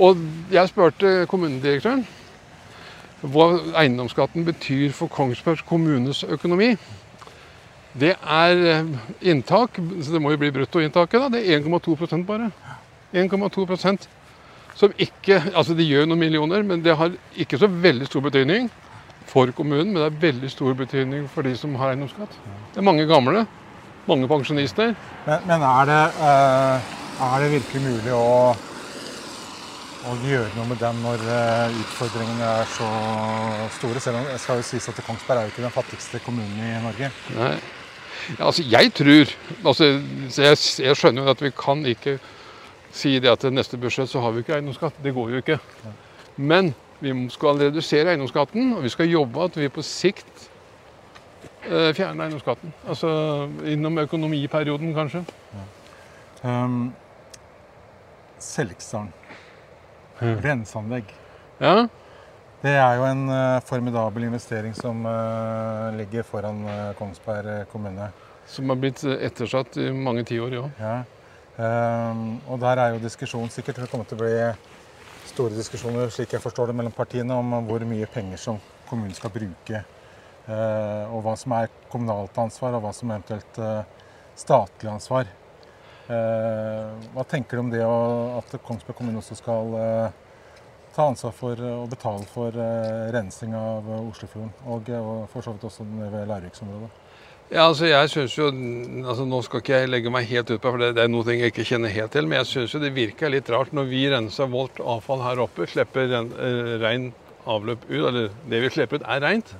Og 0.00 0.20
jeg 0.52 0.70
spurte 0.70 1.16
kommunedirektøren 1.30 2.04
hva 3.24 3.46
eiendomsskatten 3.80 4.44
betyr 4.44 4.92
for 4.92 5.08
Kongsberg 5.08 5.62
kommunes 5.64 6.24
økonomi. 6.28 6.74
Det 7.94 8.16
er 8.18 8.64
eh, 8.68 8.90
inntak, 9.30 9.78
så 10.02 10.12
det 10.12 10.20
må 10.20 10.34
jo 10.34 10.40
bli 10.42 10.50
bruttoinntaket, 10.52 11.22
da. 11.22 11.30
Det 11.32 11.44
er 11.46 11.62
1,2% 11.62 12.26
bare. 12.28 12.50
1,2% 13.14 14.08
som 14.74 14.90
ikke 14.98 15.36
Altså 15.54 15.76
det 15.78 15.86
gjør 15.86 16.08
noen 16.10 16.18
millioner, 16.18 16.64
men 16.66 16.82
det 16.82 16.96
har 16.98 17.12
ikke 17.38 17.60
så 17.60 17.68
veldig 17.70 18.08
stor 18.10 18.24
betydning 18.26 18.66
for 19.30 19.52
kommunen. 19.54 19.92
Men 19.92 20.00
det 20.00 20.08
har 20.08 20.22
veldig 20.26 20.50
stor 20.50 20.74
betydning 20.74 21.28
for 21.30 21.46
de 21.46 21.54
som 21.56 21.76
har 21.78 21.94
eiendomsskatt. 21.94 22.34
Det 22.74 22.82
er 22.82 22.88
mange 22.90 23.06
gamle. 23.06 23.46
Mange 24.06 24.28
pensjonister. 24.28 24.94
Men, 25.26 25.46
men 25.48 25.64
er, 25.64 25.84
det, 25.88 26.00
uh, 26.20 26.94
er, 27.26 27.36
det, 27.40 27.50
virkelig 27.54 27.82
mulig 27.86 28.12
å, 28.12 28.52
å, 30.04 30.16
gjøre 30.28 30.50
noe 30.58 30.68
med 30.68 30.82
den 30.82 31.00
når 31.04 31.24
uh, 31.24 31.78
utfordringene 31.84 32.50
er 32.60 32.68
så 32.74 32.90
store? 33.78 34.02
Selv 34.04 34.20
om 34.20 34.28
jeg 34.28 34.42
skal 34.44 34.60
jo 34.60 34.68
sies 34.68 34.90
at 34.92 35.00
Kongsberg 35.06 35.40
er 35.40 35.48
jo 35.48 35.54
ikke 35.54 35.64
den 35.64 35.74
fattigste 35.78 36.20
kommunen 36.26 36.60
i 36.60 36.76
Norge. 36.84 37.10
Nei. 37.38 37.56
Ja, 38.38 38.46
altså, 38.46 38.62
jeg 38.62 38.92
tror 38.96 39.32
altså, 39.64 39.90
jeg, 40.36 40.58
jeg 40.84 40.96
skjønner 40.96 41.24
jo 41.24 41.32
at 41.34 41.42
vi 41.42 41.50
kan 41.56 41.84
ikke 41.88 42.18
si 42.94 43.18
det 43.20 43.32
at 43.32 43.42
til 43.42 43.52
neste 43.52 43.80
budsjett 43.80 44.08
så 44.10 44.22
har 44.22 44.32
vi 44.32 44.44
ikke 44.44 44.58
eiendomsskatt. 44.58 45.00
Det 45.04 45.12
går 45.16 45.32
jo 45.32 45.42
ikke. 45.42 45.58
Men 46.36 46.74
vi 47.02 47.12
skal 47.32 47.58
redusere 47.60 48.12
eiendomsskatten, 48.12 48.76
og 48.76 48.84
vi 48.84 48.92
skal 48.92 49.10
jobbe 49.10 49.48
at 49.48 49.56
vi 49.58 49.72
på 49.72 49.84
sikt 49.84 50.48
eh, 51.70 51.90
fjerner 51.96 52.26
eiendomsskatten. 52.26 52.72
Altså 52.88 53.10
innom 53.70 53.98
økonomiperioden, 54.04 54.94
kanskje. 54.96 55.24
Ja. 55.54 55.66
Um, 56.44 56.92
Selgstrand. 58.38 59.12
Renseanlegg. 60.20 61.08
Ja. 61.60 61.86
Det 62.64 62.72
er 62.80 62.94
jo 62.96 63.04
en 63.04 63.26
uh, 63.28 63.60
formidabel 63.64 64.24
investering 64.28 64.74
som 64.76 65.04
uh, 65.04 65.90
ligger 65.96 66.24
foran 66.24 66.62
uh, 66.64 66.92
Kongsberg 66.98 67.66
kommune. 67.72 68.08
Som 68.48 68.70
har 68.72 68.78
blitt 68.80 69.02
ettersatt 69.04 69.76
i 69.80 69.90
mange 69.92 70.24
tiår, 70.28 70.56
ja. 70.56 70.68
ja. 70.80 70.94
Um, 71.54 72.40
og 72.50 72.58
der 72.60 72.80
er 72.82 72.94
jo 72.94 73.02
diskusjonen 73.02 73.52
sikkert 73.52 73.82
det 73.82 73.90
kommer 73.92 74.08
til 74.10 74.18
å 74.18 74.24
bli 74.24 74.32
store 75.28 75.54
diskusjoner 75.54 76.10
slik 76.12 76.32
jeg 76.34 76.42
forstår 76.42 76.70
det, 76.70 76.78
mellom 76.78 76.94
partiene 76.94 77.36
om 77.36 77.52
hvor 77.68 77.84
mye 77.88 78.08
penger 78.10 78.40
som 78.40 78.58
kommunen 78.88 79.14
skal 79.16 79.32
bruke. 79.34 79.84
Uh, 80.44 81.08
og 81.14 81.22
hva 81.24 81.32
som 81.40 81.54
er 81.56 81.70
kommunalt 81.92 82.36
ansvar, 82.36 82.76
og 82.76 82.84
hva 82.84 82.92
som 82.92 83.12
eventuelt 83.14 83.60
uh, 83.62 83.86
statlig 84.36 84.90
ansvar. 84.92 85.30
Uh, 86.04 86.92
hva 87.14 87.24
tenker 87.28 87.56
du 87.56 87.62
om 87.62 87.70
det 87.72 87.80
at 87.84 88.58
Kongsberg 88.66 88.98
kommune 88.98 89.22
også 89.22 89.38
skal 89.40 89.72
ta 90.94 91.06
ansvar 91.08 91.32
for 91.34 91.58
å 91.64 91.86
betale 91.90 92.28
for 92.28 92.54
rensing 93.14 93.56
av 93.56 93.88
Oslofjorden? 94.02 94.52
Og, 94.68 94.92
og 95.00 95.24
for 95.32 95.46
så 95.46 95.56
vidt 95.56 95.64
også 95.70 95.88
ved 95.88 96.28
Larviksområdet? 96.28 96.92
Ja, 97.52 97.66
altså 97.66 97.86
jeg 97.86 98.08
synes 98.08 98.34
jo, 98.38 98.46
altså 99.04 99.24
Nå 99.28 99.42
skal 99.44 99.60
ikke 99.60 99.76
jeg 99.76 99.90
legge 99.90 100.12
meg 100.12 100.24
helt 100.30 100.48
ut 100.48 100.62
på 100.62 100.70
for 100.72 100.80
det, 100.80 100.94
det 100.96 101.04
er 101.04 101.10
noe 101.12 101.28
jeg 101.28 101.52
ikke 101.52 101.66
kjenner 101.68 101.92
helt 101.92 102.14
til. 102.16 102.28
Men 102.28 102.40
jeg 102.40 102.50
syns 102.50 102.76
det 102.80 102.94
virker 102.96 103.32
litt 103.32 103.50
rart 103.52 103.74
når 103.76 103.90
vi 103.90 104.06
renser 104.12 104.48
vårt 104.50 104.80
avfall 104.80 105.24
her 105.24 105.42
oppe, 105.44 105.68
slipper 105.68 106.08
ren, 106.10 106.32
eh, 106.40 106.74
rein 106.80 107.10
avløp 107.44 107.84
ut, 107.90 108.00
eller 108.00 108.32
det 108.48 108.62
vi 108.64 108.72
slipper 108.72 109.02
ut, 109.02 109.06
er 109.06 109.20
rent. 109.24 109.52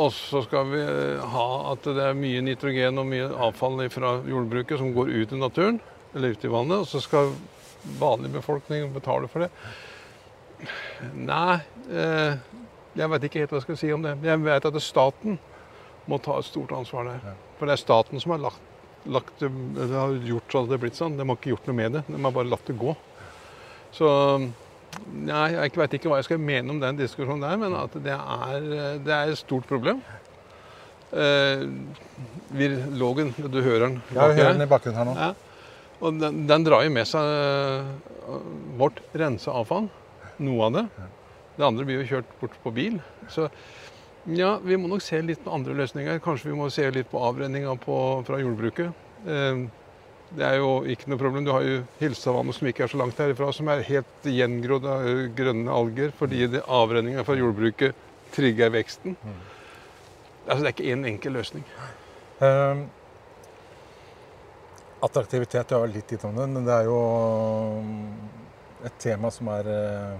Og 0.00 0.12
så 0.16 0.40
skal 0.46 0.68
vi 0.70 0.80
eh, 0.80 1.24
ha 1.34 1.46
at 1.72 1.84
det 1.84 2.04
er 2.04 2.16
mye 2.16 2.42
nitrogen 2.44 3.00
og 3.00 3.08
mye 3.10 3.28
avfall 3.48 3.82
fra 3.92 4.14
jordbruket 4.24 4.80
som 4.80 4.92
går 4.96 5.12
ut 5.12 5.34
i 5.34 5.40
naturen, 5.40 5.80
eller 6.14 6.32
ut 6.32 6.46
i 6.46 6.52
vannet. 6.52 6.84
Og 6.84 6.88
så 6.88 7.02
skal 7.04 7.34
vanlig 8.00 8.32
befolkning 8.32 8.88
betale 8.94 9.28
for 9.28 9.44
det. 9.44 9.50
Nei, 11.18 11.60
eh, 11.90 12.40
jeg 12.96 13.10
vet 13.12 13.26
ikke 13.26 13.42
helt 13.42 13.52
hva 13.52 13.60
jeg 13.60 13.66
skal 13.66 13.80
si 13.80 13.92
om 13.92 14.04
det. 14.04 14.16
Jeg 14.24 14.44
vet 14.44 14.68
at 14.68 14.82
staten 14.84 15.38
må 16.08 16.18
ta 16.22 16.38
et 16.38 16.48
stort 16.48 16.72
ansvar 16.76 17.08
der. 17.10 17.36
For 17.58 17.68
det 17.68 17.76
er 17.76 17.84
staten 17.84 18.22
som 18.22 18.34
har, 18.34 18.42
lagt, 18.42 18.64
lagt, 19.04 19.44
har 19.44 20.16
gjort 20.26 20.52
sånn 20.52 20.66
at 20.66 20.72
det 20.72 20.78
er 20.78 20.84
blitt 20.86 20.98
sånn. 20.98 21.18
De 21.18 21.26
har 21.26 21.38
ikke 21.38 21.52
gjort 21.52 21.68
noe 21.68 21.78
med 21.78 21.98
det. 21.98 22.04
De 22.08 22.20
har 22.20 22.34
bare 22.34 22.50
latt 22.50 22.68
det 22.68 22.78
gå. 22.80 22.94
Så 23.92 24.08
nei, 25.28 25.46
jeg 25.54 25.76
vet 25.78 25.96
ikke 25.98 26.10
hva 26.10 26.20
jeg 26.20 26.28
skal 26.30 26.42
mene 26.42 26.74
om 26.74 26.80
den 26.82 26.98
diskusjonen 26.98 27.44
der, 27.44 27.60
men 27.60 27.76
at 27.78 27.94
det 28.04 28.16
er, 28.16 28.68
det 29.04 29.14
er 29.16 29.32
et 29.32 29.40
stort 29.40 29.68
problem. 29.70 30.02
Eh, 31.12 31.64
Lågen, 32.96 33.34
du 33.36 33.60
hører 33.60 33.86
den 33.86 33.98
Ja, 34.14 34.28
vi 34.28 34.40
hører 34.40 34.54
den 34.56 34.64
i 34.64 34.70
bakgrunnen 34.70 34.98
her 34.98 35.08
nå. 35.08 35.16
Ja. 35.16 35.32
Og 36.02 36.16
den, 36.18 36.46
den, 36.48 36.64
drar 36.66 36.82
jo 36.82 36.92
med 36.92 37.06
seg 37.06 37.22
uh, 37.22 38.38
vårt 38.80 38.98
renseavfall. 39.14 39.86
Noe 40.42 40.66
av 40.66 40.74
det. 40.74 40.86
Det 41.58 41.66
andre 41.66 41.86
blir 41.86 42.00
jo 42.00 42.08
kjørt 42.16 42.32
bort 42.40 42.56
på 42.64 42.72
bil. 42.74 42.96
Så 43.30 43.46
ja, 44.32 44.56
vi 44.64 44.78
må 44.80 44.90
nok 44.90 45.04
se 45.04 45.20
litt 45.22 45.44
på 45.44 45.52
andre 45.54 45.76
løsninger. 45.78 46.18
Kanskje 46.24 46.50
vi 46.50 46.58
må 46.58 46.68
se 46.74 46.88
litt 46.94 47.10
på 47.12 47.22
avrenninga 47.22 47.76
fra 47.84 48.40
jordbruket. 48.40 49.04
Eh, 49.28 49.62
det 50.36 50.44
er 50.46 50.58
jo 50.60 50.70
ikke 50.88 51.10
noe 51.12 51.20
problem. 51.20 51.44
Du 51.44 51.52
har 51.52 51.64
jo 51.66 51.82
Hilsavannet 52.00 52.56
som 52.56 52.68
ikke 52.70 52.86
er 52.86 52.92
så 52.92 53.00
langt 53.00 53.20
herifra, 53.20 53.50
som 53.52 53.68
er 53.72 53.84
helt 53.88 54.28
gjengrodd 54.28 54.88
av 54.88 55.10
grønne 55.36 55.76
alger 55.76 56.14
fordi 56.16 56.46
avrenninga 56.62 57.24
fra 57.26 57.36
jordbruket 57.38 58.08
trigger 58.32 58.72
veksten. 58.72 59.16
Mm. 59.20 59.38
Altså, 60.46 60.60
det 60.62 60.70
er 60.70 60.74
ikke 60.74 60.88
én 60.88 61.02
en 61.02 61.10
enkel 61.12 61.36
løsning. 61.36 61.66
Um, 62.42 62.86
attraktivitet, 65.04 65.70
jeg 65.70 65.78
har 65.78 65.92
litt 65.92 66.10
gitt 66.10 66.24
om 66.26 66.36
det, 66.38 66.48
men 66.50 66.66
det 66.66 66.74
er 66.74 66.88
jo 66.88 66.98
et 68.86 68.98
tema 69.02 69.30
som 69.34 69.50
er 69.52 69.68
eh, 69.70 70.14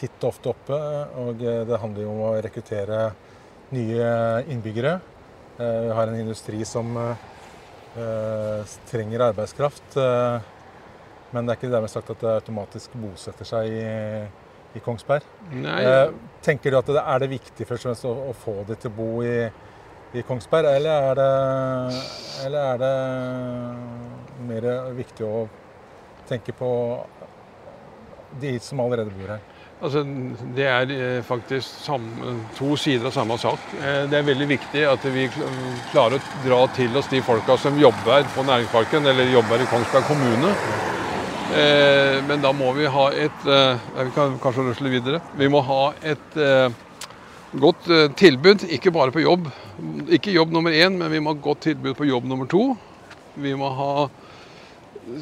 titt 0.00 0.16
og 0.22 0.32
ofte 0.32 0.50
oppe. 0.52 0.78
Og 1.22 1.40
det 1.40 1.80
handler 1.80 2.04
jo 2.04 2.12
om 2.12 2.22
å 2.26 2.32
rekruttere 2.44 3.06
nye 3.74 4.08
innbyggere. 4.52 4.98
Eh, 5.58 5.80
vi 5.86 5.94
har 5.96 6.10
en 6.10 6.20
industri 6.20 6.64
som 6.68 6.96
eh, 7.00 7.30
trenger 8.90 9.28
arbeidskraft. 9.30 9.96
Eh, 9.96 10.50
men 11.34 11.46
det 11.46 11.54
er 11.54 11.58
ikke 11.58 11.72
dermed 11.72 11.90
sagt 11.90 12.10
at 12.14 12.20
det 12.22 12.30
automatisk 12.30 12.94
bosetter 13.00 13.48
seg 13.48 13.70
i, 13.70 13.84
i 14.78 14.82
Kongsberg. 14.84 15.26
Nei. 15.54 15.80
Tenker 16.44 16.70
du 16.74 16.78
at 16.78 16.92
det 16.94 17.02
er 17.02 17.24
det 17.24 17.30
viktig 17.32 17.66
først 17.66 17.86
og 17.86 17.90
fremst 17.90 18.06
å, 18.06 18.14
å 18.30 18.34
få 18.44 18.60
de 18.68 18.78
til 18.78 18.92
å 18.92 18.96
bo 18.98 19.08
i, 19.26 19.38
i 20.14 20.22
Kongsberg, 20.26 20.70
eller 20.78 21.08
er, 21.10 21.18
det, 21.18 22.04
eller 22.46 22.68
er 22.74 22.84
det 22.84 22.94
mer 24.46 24.68
viktig 24.94 25.26
å 25.26 25.46
tenke 26.28 26.54
på 26.56 26.70
de 28.40 28.54
som 28.62 28.82
allerede 28.84 29.10
bor 29.14 29.34
her? 29.34 29.42
Altså, 29.84 30.00
det 30.56 30.64
er 30.64 30.92
eh, 30.94 31.22
faktisk 31.24 31.82
samme, 31.84 32.38
to 32.56 32.72
sider 32.80 33.10
av 33.10 33.12
samme 33.12 33.36
sak. 33.36 33.66
Eh, 33.76 34.06
det 34.08 34.16
er 34.16 34.24
veldig 34.24 34.46
viktig 34.48 34.84
at 34.88 35.02
vi 35.12 35.26
klarer 35.90 36.16
å 36.16 36.22
dra 36.46 36.60
til 36.72 36.96
oss 36.96 37.10
de 37.12 37.20
folka 37.24 37.58
som 37.60 37.76
jobber 37.76 38.24
på 38.32 38.46
næringsparken 38.48 39.10
eller 39.10 39.28
jobber 39.34 39.60
i 39.60 39.66
Kongsberg 39.68 40.06
kommune. 40.08 40.54
Eh, 41.52 42.16
men 42.24 42.40
da 42.40 42.54
må 42.56 42.70
vi 42.78 42.88
ha 42.88 43.10
et 43.12 43.44
Vi 43.44 44.14
kan 44.16 44.38
kanskje 44.40 44.64
rusle 44.70 44.94
videre. 44.94 45.20
Vi 45.36 45.50
må 45.52 45.60
ha 45.68 45.82
et 46.00 46.40
godt 47.60 47.90
tilbud, 48.16 48.64
ikke 48.72 48.94
bare 48.94 49.12
på 49.12 49.20
jobb. 49.20 49.50
Ikke 50.08 50.32
jobb 50.32 50.54
nummer 50.54 50.72
én, 50.72 50.96
men 50.96 51.12
vi 51.12 51.20
må 51.20 51.34
ha 51.34 51.42
godt 51.44 51.66
tilbud 51.68 51.92
på 51.98 52.08
jobb 52.08 52.24
nummer 52.24 52.48
to. 52.48 52.70
Vi 53.36 53.52
må 53.54 53.68
ha 53.68 54.08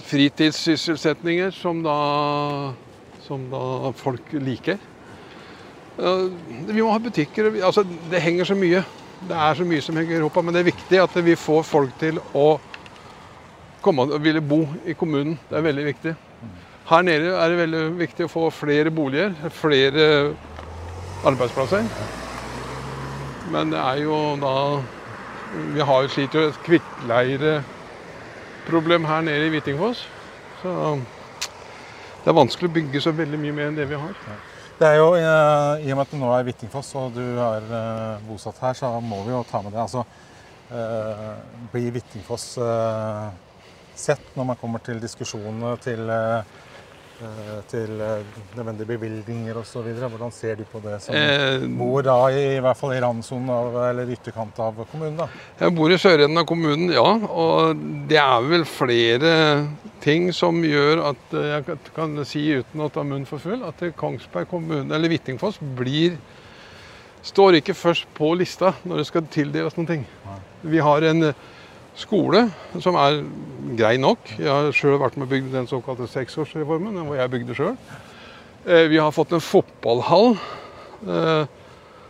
fritidssysselsetninger 0.06 1.50
som 1.50 1.82
da, 1.82 1.98
som 3.32 3.94
folk 3.96 4.34
liker. 4.36 4.76
Vi 5.96 6.80
må 6.80 6.92
ha 6.92 6.98
butikker. 7.02 7.50
Altså, 7.64 7.82
det 7.84 8.20
henger 8.24 8.44
så 8.48 8.54
mye. 8.58 8.82
Det 9.22 9.36
er 9.38 9.54
så 9.54 9.64
mye 9.68 9.82
som 9.84 9.96
henger 9.96 10.12
i 10.16 10.18
Europa, 10.18 10.42
men 10.42 10.54
det 10.54 10.60
er 10.62 10.72
viktig 10.72 10.98
at 10.98 11.16
vi 11.22 11.36
får 11.38 11.62
folk 11.68 11.90
til 12.00 12.18
å 12.34 12.58
komme 13.82 14.02
og 14.08 14.22
ville 14.22 14.40
bo 14.42 14.66
i 14.88 14.94
kommunen. 14.98 15.38
Det 15.48 15.56
er 15.58 15.62
veldig 15.68 15.84
viktig. 15.86 16.14
Her 16.90 17.02
nede 17.06 17.36
er 17.38 17.48
det 17.50 17.60
veldig 17.60 17.82
viktig 18.00 18.24
å 18.26 18.32
få 18.32 18.50
flere 18.54 18.90
boliger, 18.94 19.30
flere 19.54 20.02
arbeidsplasser. 21.22 21.82
Men 23.52 23.70
det 23.70 23.80
er 23.82 23.96
jo 24.02 24.36
da 24.42 24.54
Vi 25.52 25.80
har 25.84 26.02
jo 26.02 26.08
sliter 26.08 26.40
jo 26.40 26.48
et 26.48 26.62
kvittleireproblem 26.64 29.04
her 29.04 29.20
nede 29.26 29.46
i 29.46 29.50
Hvittingfoss. 29.52 30.08
Så 30.62 30.70
det 32.22 32.30
er 32.30 32.38
vanskelig 32.38 32.70
å 32.70 32.74
bygge 32.80 33.00
så 33.02 33.12
veldig 33.18 33.38
mye 33.42 33.54
mer 33.56 33.70
enn 33.72 33.78
det 33.78 33.88
vi 33.90 33.98
har. 33.98 34.18
Det 34.78 34.88
er 34.88 34.96
jo, 34.98 35.12
eh, 35.14 35.86
I 35.86 35.92
og 35.92 35.98
med 35.98 36.02
at 36.06 36.10
du 36.10 36.18
nå 36.18 36.30
er 36.34 36.46
Hvittingfoss 36.48 36.88
og 36.98 37.12
du 37.14 37.22
er 37.22 37.66
eh, 37.78 38.22
bosatt 38.26 38.58
her, 38.64 38.74
så 38.74 38.90
må 39.04 39.20
vi 39.26 39.34
jo 39.34 39.44
ta 39.46 39.60
med 39.62 39.74
det. 39.74 39.84
Altså, 39.84 40.02
eh, 40.74 41.28
blir 41.70 41.92
Hvittingfoss 41.94 42.46
sett 43.94 44.34
når 44.34 44.48
man 44.48 44.58
kommer 44.58 44.82
til 44.82 44.98
diskusjonene 44.98 45.76
til, 45.84 46.00
til 47.70 47.90
nødvendige 48.56 48.88
bevilgninger 48.88 49.58
osv.? 49.60 49.84
Hvordan 50.00 50.32
ser 50.34 50.56
du 50.58 50.64
på 50.66 50.80
det 50.82 50.96
som 51.04 51.14
Eh, 51.14 51.66
bor 51.78 52.02
da 52.02 52.16
i, 52.32 52.56
i 52.56 52.62
hvert 52.64 52.80
fall 52.80 52.96
i 52.96 53.02
randsonen 53.04 53.52
av, 53.52 53.76
eller 53.90 54.10
ytterkant 54.16 54.58
av 54.64 54.80
kommunen? 54.90 55.20
da? 55.20 55.28
Jeg 55.60 55.76
bor 55.76 55.92
i 55.92 56.00
sørenden 56.00 56.40
av 56.40 56.48
kommunen, 56.48 56.90
ja. 56.96 57.06
Og 57.28 57.84
det 58.10 58.18
er 58.18 58.48
vel 58.48 58.66
flere 58.66 59.34
ting 60.02 60.28
som 60.34 60.58
gjør 60.66 61.00
at 61.12 61.34
eh, 61.38 61.48
jeg 61.56 61.78
kan- 61.94 62.24
si 62.26 62.42
uten 62.58 62.80
å 62.82 62.90
ta 62.92 63.02
munnen 63.06 63.26
for 63.26 63.38
full, 63.38 63.62
at 63.64 63.80
Kongsberg 63.96 64.48
kommune, 64.50 64.92
eller 64.94 65.08
Hvittingfoss, 65.08 65.58
blir 65.78 66.18
Står 67.22 67.54
ikke 67.54 67.74
først 67.78 68.08
på 68.18 68.32
lista 68.34 68.72
når 68.82 68.96
det 68.98 69.06
skal 69.06 69.22
tildeles 69.30 69.76
noen 69.76 69.86
ting. 69.86 70.00
Vi 70.66 70.80
har 70.82 71.04
en 71.06 71.22
eh, 71.28 71.34
skole 71.94 72.48
som 72.82 72.96
er 72.98 73.20
grei 73.78 73.92
nok. 73.96 74.18
Jeg 74.40 74.48
har 74.50 74.72
sjøl 74.74 74.98
vært 74.98 75.14
med 75.16 75.28
og 75.28 75.30
bygd 75.30 75.52
den 75.54 75.68
såkalte 75.70 76.08
seksårsreformen, 76.10 76.98
hvor 77.06 77.14
jeg 77.20 77.30
bygde 77.30 77.54
sjøl. 77.54 77.76
Vi 78.66 78.98
har 78.98 79.14
fått 79.14 79.32
en 79.34 79.40
fotballhall 79.42 80.34
eh, 81.06 81.46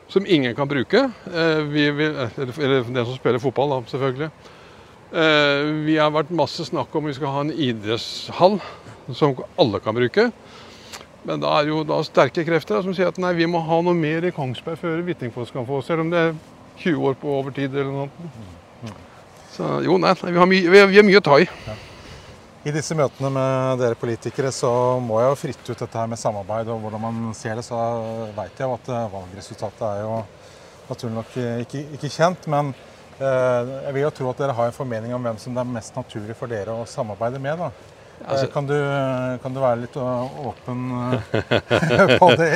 som 0.09 0.25
ingen 0.27 0.55
kan 0.57 0.69
bruke. 0.69 1.05
Eh, 1.29 1.61
Vi 1.69 1.91
vil, 1.91 2.17
eller 2.17 2.83
den 2.89 3.05
som 3.05 3.17
spiller 3.17 3.39
fotball, 3.41 3.69
da, 3.69 3.79
selvfølgelig. 3.93 4.31
Eh, 5.13 5.63
Vi 5.85 5.99
har 6.01 6.13
vært 6.15 6.31
masse 6.33 6.65
snakk 6.65 6.95
om 6.97 7.05
vi 7.05 7.13
skal 7.17 7.35
ha 7.35 7.41
en 7.45 7.53
idrettshall 7.53 8.57
som 9.13 9.37
alle 9.61 9.81
kan 9.85 9.97
bruke. 9.97 10.31
Men 11.29 11.43
da 11.43 11.53
er 11.61 11.69
jo 11.69 11.83
da 11.87 12.01
sterke 12.03 12.43
krefter 12.47 12.81
som 12.83 12.95
sier 12.97 13.13
at 13.13 13.21
nei, 13.21 13.35
vi 13.37 13.47
må 13.47 13.61
ha 13.63 13.79
noe 13.85 13.95
mer 13.95 14.25
i 14.27 14.33
Kongsberg 14.35 14.81
før 14.81 15.03
Hvittingfoss 15.07 15.53
kan 15.55 15.67
få, 15.69 15.83
selv 15.85 16.03
om 16.03 16.11
det 16.11 16.19
er 16.19 16.33
20 16.81 17.05
år 17.11 17.19
på 17.21 17.31
overtid 17.31 17.77
eller 17.77 17.93
noe. 17.93 18.93
Så 19.53 19.69
jo, 19.85 19.99
nei, 20.01 20.15
vi 20.17 20.39
har, 20.41 20.49
mye, 20.49 20.71
vi 20.73 20.81
har, 20.81 20.89
vi 20.91 20.99
har 20.99 21.07
mye 21.07 21.21
å 21.21 21.25
ta 21.29 21.39
i. 21.45 21.47
I 22.65 22.73
disse 22.75 22.97
møtene 22.97 23.29
med 23.35 23.83
dere 23.83 23.99
politikere 23.99 24.51
så 24.55 24.71
må 25.03 25.21
jeg 25.21 25.29
jo 25.29 25.39
fritte 25.39 25.75
ut 25.75 25.83
dette 25.85 25.99
her 25.99 26.09
med 26.11 26.19
samarbeid 26.19 26.71
og 26.73 26.81
hvordan 26.87 27.03
man 27.05 27.21
ser 27.37 27.59
det. 27.59 27.67
Så 27.69 27.77
veit 28.39 28.57
jeg 28.57 28.65
jo 28.65 28.79
at 28.79 28.91
eh, 28.91 29.11
valgresultatet 29.13 29.85
er 29.93 30.03
jo 30.07 30.17
naturlig 30.89 31.17
nok 31.21 31.37
ikke, 31.67 31.85
ikke 31.99 32.11
kjent. 32.17 32.49
Men 32.51 32.73
jeg 33.23 33.95
vil 33.95 34.03
jo 34.07 34.11
tro 34.19 34.31
at 34.33 34.39
dere 34.43 34.55
har 34.59 34.69
en 34.71 34.77
formening 34.77 35.15
om 35.17 35.23
hvem 35.27 35.39
som 35.39 35.55
det 35.57 35.63
er 35.65 35.73
mest 35.79 35.97
naturlig 35.97 36.37
for 36.39 36.51
dere 36.51 36.75
å 36.75 36.87
samarbeide 36.89 37.41
med. 37.43 37.59
da. 37.59 37.71
Altså- 38.23 38.45
Eh, 38.47 38.51
kan, 38.55 38.67
du, 38.69 38.75
kan 39.43 39.55
du 39.55 39.59
være 39.59 39.81
litt 39.81 39.97
åpen 39.97 40.83
eh, 41.33 42.19
på 42.23 42.29
det? 42.39 42.51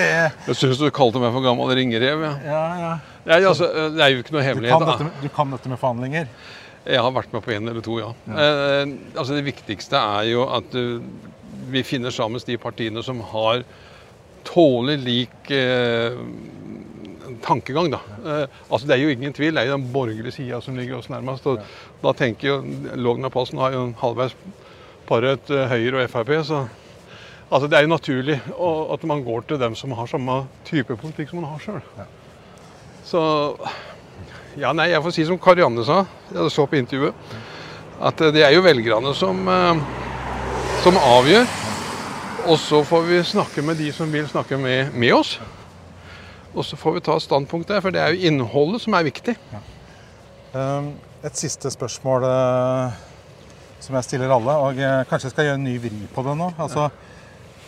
Jeg 0.47 0.55
syns 0.61 0.79
du 0.79 0.91
kalte 0.95 1.19
meg 1.19 1.33
for 1.35 1.43
gammel 1.43 1.73
ringerev. 1.75 2.23
Ja. 2.23 2.35
Ja, 2.45 2.61
ja. 2.83 2.93
Nei, 3.27 3.41
altså, 3.49 3.67
det 3.97 4.05
er 4.05 4.13
jo 4.15 4.21
ikke 4.23 4.37
noe 4.37 4.45
Du, 4.45 4.47
hemmelighet. 4.47 4.77
kan 4.79 4.87
da. 4.87 4.93
dette, 4.93 5.09
med- 5.09 5.23
du 5.25 5.29
kan 5.41 5.51
dette 5.57 5.73
med 5.73 5.81
forhandlinger? 5.83 6.29
Jeg 6.87 7.03
har 7.03 7.11
vært 7.17 7.33
med 7.35 7.43
på 7.43 7.51
en 7.57 7.69
eller 7.73 7.83
to, 7.83 7.97
ja. 7.99 8.13
Eh, 8.31 8.93
altså 9.19 9.35
Det 9.35 9.43
viktigste 9.49 9.99
er 9.99 10.29
jo 10.31 10.45
at 10.55 10.77
eh, 10.79 11.01
vi 11.73 11.83
finner 11.83 12.15
sammen 12.15 12.39
de 12.47 12.57
partiene 12.63 13.03
som 13.03 13.19
har 13.33 13.65
tålelig 14.47 15.01
lik 15.03 15.51
eh, 15.51 16.15
tankegang. 17.43 17.91
da. 17.91 18.01
Eh, 18.25 18.47
altså 18.71 18.87
Det 18.87 18.95
er 18.95 19.03
jo 19.03 19.09
ingen 19.09 19.33
tvil, 19.33 19.55
det 19.55 19.63
er 19.63 19.67
jo 19.71 19.77
den 19.77 19.93
borgerlige 19.93 20.33
sida 20.33 20.61
som 20.61 20.77
ligger 20.77 20.99
oss 20.99 21.11
nærmest. 21.11 21.47
og 21.47 21.61
Da 22.03 22.13
tenker 22.13 22.49
jo 22.49 22.65
Lognapassen 22.95 23.59
har 23.59 23.73
jo 23.73 23.85
en 23.85 23.97
halvveis 23.99 24.37
paret 25.07 25.51
eh, 25.51 25.69
Høyre 25.69 26.05
og 26.05 26.11
Frp, 26.11 26.45
så 26.45 26.67
altså 27.51 27.69
det 27.69 27.79
er 27.79 27.83
jo 27.83 27.89
naturlig 27.95 28.41
at 28.93 29.05
man 29.05 29.23
går 29.25 29.41
til 29.49 29.61
dem 29.61 29.75
som 29.75 29.93
har 29.93 30.07
samme 30.07 30.47
type 30.65 30.97
politikk 30.97 31.31
som 31.31 31.41
man 31.41 31.51
har 31.51 31.59
sjøl. 31.59 31.83
Så 33.05 33.21
ja, 34.59 34.73
nei, 34.73 34.91
jeg 34.91 35.03
får 35.03 35.11
si 35.15 35.25
som 35.25 35.39
Karianne 35.39 35.85
sa, 35.85 36.05
jeg 36.33 36.51
så 36.51 36.67
på 36.67 36.77
intervjuet, 36.77 37.15
at 38.03 38.21
eh, 38.21 38.33
det 38.33 38.43
er 38.45 38.57
jo 38.57 38.65
velgerne 38.67 39.15
som, 39.15 39.47
som 40.83 40.97
avgjør. 40.97 41.47
Og 42.47 42.59
så 42.63 42.79
får 42.87 43.03
vi 43.03 43.23
snakke 43.27 43.63
med 43.63 43.75
de 43.75 43.89
som 43.93 44.13
vil 44.13 44.29
snakke 44.29 44.59
med, 44.59 44.93
med 44.95 45.15
oss. 45.17 45.41
Og 46.57 46.65
så 46.65 46.77
får 46.81 46.97
vi 46.97 47.05
ta 47.05 47.19
standpunkt 47.21 47.69
der, 47.69 47.83
for 47.85 47.93
det 47.93 48.01
er 48.01 48.15
jo 48.15 48.31
innholdet 48.31 48.81
som 48.87 48.97
er 48.97 49.05
viktig. 49.05 49.35
Ja. 49.53 49.61
Et 51.27 51.37
siste 51.37 51.69
spørsmål 51.73 52.25
eh, 52.25 52.97
som 53.85 53.97
jeg 53.99 54.07
stiller 54.07 54.33
alle, 54.33 54.55
og 54.65 54.81
eh, 54.81 55.03
kanskje 55.11 55.29
jeg 55.29 55.35
skal 55.35 55.49
gjøre 55.51 55.61
en 55.61 55.67
ny 55.67 55.75
vri 55.83 56.09
på 56.15 56.25
det 56.25 56.37
nå. 56.39 56.49
Altså, 56.63 56.89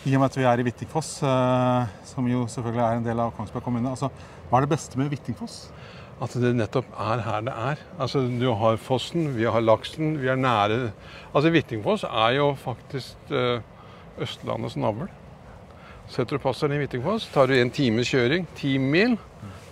I 0.07 0.15
og 0.15 0.23
med 0.23 0.29
at 0.31 0.39
vi 0.39 0.47
er 0.49 0.61
i 0.61 0.65
Hvittingfoss, 0.65 1.11
eh, 1.27 1.93
som 2.09 2.31
jo 2.31 2.47
selvfølgelig 2.49 2.85
er 2.87 2.97
en 2.97 3.05
del 3.05 3.21
av 3.21 3.35
Kongsberg 3.37 3.67
kommune. 3.67 3.93
Altså, 3.93 4.09
hva 4.49 4.57
er 4.57 4.65
det 4.65 4.73
beste 4.73 4.97
med 4.97 5.13
Hvittingfoss? 5.13 5.59
At 6.19 6.33
det 6.41 6.55
nettopp 6.57 6.89
er 6.99 7.21
her 7.23 7.45
det 7.45 7.53
er. 7.53 7.85
Altså, 8.01 8.25
Du 8.41 8.49
har 8.57 8.81
fossen, 8.81 9.29
vi 9.37 9.45
har 9.45 9.61
laksen, 9.63 10.17
vi 10.19 10.27
er 10.27 10.35
nære 10.35 10.91
Altså, 11.33 11.53
Hvittingfoss 11.53 12.03
er 12.09 12.39
jo 12.39 12.51
faktisk 12.59 13.31
Østlandets 14.19 14.75
navl. 14.75 15.07
Setter 16.09 16.39
du 16.39 16.41
passeren 16.41 16.73
i 16.73 16.79
Hvittingfoss, 16.81 17.27
tar 17.29 17.47
du 17.47 17.53
en 17.53 17.69
times 17.69 18.09
kjøring, 18.09 18.47
ti 18.57 18.77
mil, 18.81 19.13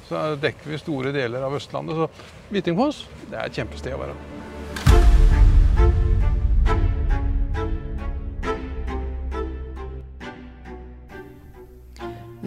så 0.05 0.35
dekker 0.37 0.69
vi 0.69 0.77
store 0.79 1.11
deler 1.15 1.41
av 1.43 1.55
Østlandet. 1.57 1.97
Så 1.97 2.51
Hvittingfoss, 2.53 3.07
det 3.31 3.39
er 3.39 3.49
et 3.49 3.57
kjempested 3.57 3.97
å 3.97 4.03
være. 4.05 4.17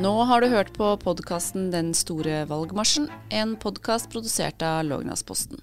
Nå 0.01 0.15
har 0.25 0.41
du 0.41 0.49
hørt 0.49 0.71
på 0.79 0.95
podkasten 1.03 1.69
Den 1.75 1.91
store 1.99 2.47
valgmarsjen, 2.49 3.11
en 3.29 3.59
podkast 3.61 4.09
produsert 4.15 4.63
av 4.65 4.87
Lågnadsposten. 4.87 5.61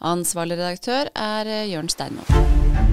Ansvarlig 0.00 0.58
redaktør 0.58 1.12
er 1.12 1.52
Jørn 1.68 1.92
Steinmoen. 1.92 2.85